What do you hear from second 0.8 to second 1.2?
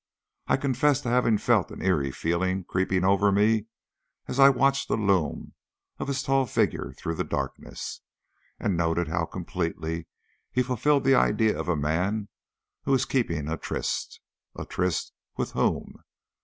to